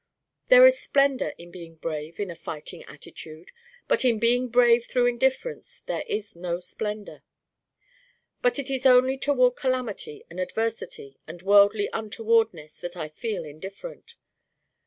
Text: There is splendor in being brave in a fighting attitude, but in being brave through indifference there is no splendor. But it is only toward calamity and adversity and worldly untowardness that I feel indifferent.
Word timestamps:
There 0.47 0.65
is 0.65 0.79
splendor 0.79 1.35
in 1.37 1.51
being 1.51 1.75
brave 1.75 2.19
in 2.19 2.31
a 2.31 2.35
fighting 2.35 2.81
attitude, 2.85 3.51
but 3.87 4.03
in 4.03 4.17
being 4.17 4.47
brave 4.49 4.83
through 4.85 5.05
indifference 5.05 5.81
there 5.81 6.01
is 6.07 6.35
no 6.35 6.59
splendor. 6.59 7.21
But 8.41 8.57
it 8.57 8.71
is 8.71 8.87
only 8.87 9.19
toward 9.19 9.55
calamity 9.57 10.23
and 10.27 10.39
adversity 10.39 11.19
and 11.27 11.43
worldly 11.43 11.87
untowardness 11.93 12.79
that 12.79 12.97
I 12.97 13.09
feel 13.09 13.45
indifferent. 13.45 14.15